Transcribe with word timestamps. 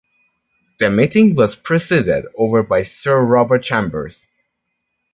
The 0.79 0.89
meeting 0.89 1.35
was 1.35 1.55
presided 1.55 2.25
over 2.35 2.63
by 2.63 2.81
Sir 2.81 3.21
Robert 3.23 3.59
Chambers. 3.61 4.25